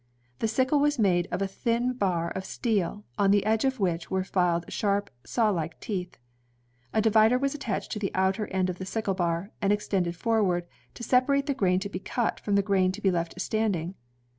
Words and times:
The 0.39 0.47
sickle 0.47 0.79
was 0.79 0.97
made 0.97 1.27
of 1.31 1.43
a 1.43 1.47
thin 1.47 1.93
bar 1.93 2.31
of 2.31 2.43
steel, 2.43 3.05
on 3.19 3.29
the 3.29 3.45
edge 3.45 3.65
of 3.65 3.79
which 3.79 4.09
were 4.09 4.23
filed 4.23 4.65
shaip, 4.65 5.09
saw 5.23 5.51
like 5.51 5.79
teeth. 5.79 6.17
A 6.91 7.01
divider 7.01 7.37
was 7.37 7.53
attached 7.53 7.91
to 7.91 7.99
the 7.99 8.09
outer 8.15 8.47
end 8.47 8.67
of 8.67 8.79
the 8.79 8.85
sickle 8.87 9.13
bar, 9.13 9.51
and 9.61 9.71
extended 9.71 10.15
forward, 10.15 10.65
to 10.95 11.03
separate 11.03 11.45
the 11.45 11.53
gram 11.53 11.77
to 11.81 11.87
be 11.89 11.99
cut 11.99 12.39
from 12.39 12.55
the 12.55 12.63
grain 12.63 12.91
to 12.93 13.01
be 13.01 13.11
left 13.11 13.39
stand 13.39 13.75
ing. 13.75 13.93